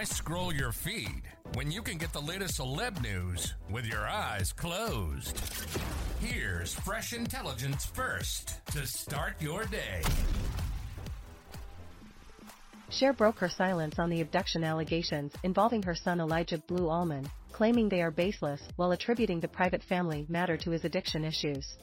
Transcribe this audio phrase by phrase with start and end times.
[0.00, 4.50] Why scroll your feed when you can get the latest celeb news with your eyes
[4.50, 5.38] closed?
[6.22, 10.00] Here's fresh intelligence first to start your day.
[12.88, 17.90] Cher broke her silence on the abduction allegations involving her son Elijah Blue Allman, claiming
[17.90, 21.76] they are baseless while attributing the private family matter to his addiction issues.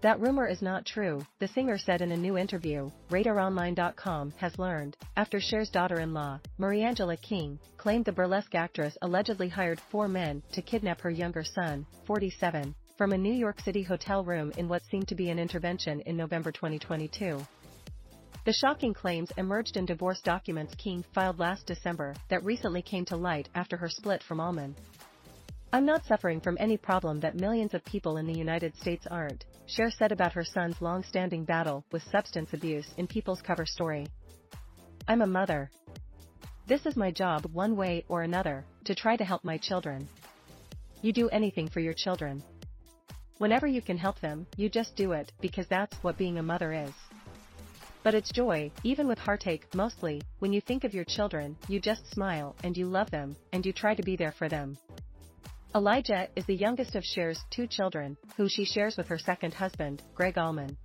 [0.00, 4.96] That rumor is not true, the singer said in a new interview, RadarOnline.com has learned,
[5.16, 11.00] after Cher's daughter-in-law, Mariangela King, claimed the burlesque actress allegedly hired four men to kidnap
[11.00, 15.16] her younger son, 47, from a New York City hotel room in what seemed to
[15.16, 17.44] be an intervention in November 2022.
[18.44, 23.16] The shocking claims emerged in divorce documents King filed last December that recently came to
[23.16, 24.76] light after her split from Allman.
[25.72, 29.44] I'm not suffering from any problem that millions of people in the United States aren't,
[29.68, 34.06] Cher said about her son's long-standing battle with substance abuse in People's cover story.
[35.06, 35.70] I'm a mother.
[36.66, 40.08] This is my job one way or another, to try to help my children.
[41.02, 42.42] You do anything for your children.
[43.36, 46.72] Whenever you can help them, you just do it, because that's what being a mother
[46.72, 46.94] is.
[48.02, 52.10] But it's joy, even with heartache, mostly, when you think of your children, you just
[52.10, 54.78] smile, and you love them, and you try to be there for them.
[55.74, 60.02] Elijah is the youngest of Cher's two children, who she shares with her second husband,
[60.14, 60.76] Gregg Allman.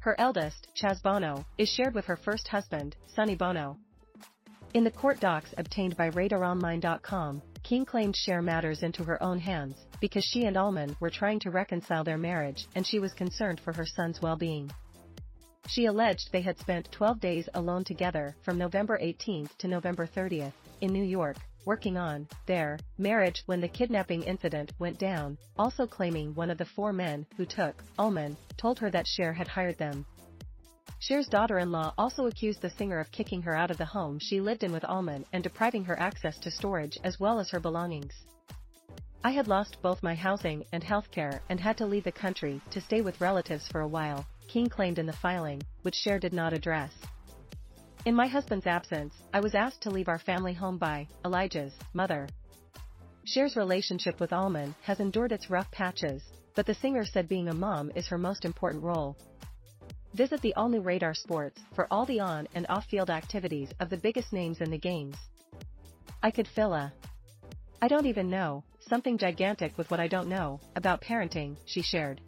[0.00, 3.76] Her eldest, Chaz Bono, is shared with her first husband, Sonny Bono.
[4.72, 9.74] In the court docs obtained by RadarOnline.com, King claimed Cher matters into her own hands,
[10.00, 13.72] because she and Allman were trying to reconcile their marriage and she was concerned for
[13.72, 14.70] her son's well-being.
[15.68, 20.52] She alleged they had spent 12 days alone together from November 18 to November 30
[20.80, 21.36] in New York,
[21.68, 26.64] working on their marriage when the kidnapping incident went down, also claiming one of the
[26.64, 30.06] four men who took Allman told her that Cher had hired them.
[30.98, 34.64] Cher's daughter-in-law also accused the singer of kicking her out of the home she lived
[34.64, 38.14] in with Allman and depriving her access to storage as well as her belongings.
[39.22, 42.80] I had lost both my housing and healthcare and had to leave the country to
[42.80, 46.54] stay with relatives for a while, King claimed in the filing, which Cher did not
[46.54, 46.94] address.
[48.08, 52.26] In my husband's absence, I was asked to leave our family home by Elijah's mother.
[53.26, 56.22] Cher's relationship with Allman has endured its rough patches,
[56.54, 59.14] but the singer said being a mom is her most important role.
[60.14, 64.32] Visit the all-new Radar Sports for all the on and off-field activities of the biggest
[64.32, 65.16] names in the games.
[66.22, 66.90] I could fill a
[67.82, 72.22] I don't even know, something gigantic with what I don't know about parenting, she shared.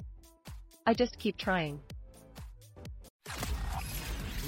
[0.87, 1.81] I just keep trying.